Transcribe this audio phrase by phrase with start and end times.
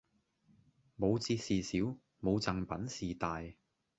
[0.97, 1.77] 冇折事小，
[2.19, 3.39] 冇贈品事大